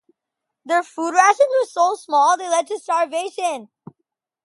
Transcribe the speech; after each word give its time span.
Their 0.65 0.81
food 0.81 1.11
rations 1.11 1.51
were 1.61 1.67
so 1.67 1.93
small 1.93 2.35
they 2.35 2.49
led 2.49 2.65
to 2.65 2.79
starvation. 2.79 3.69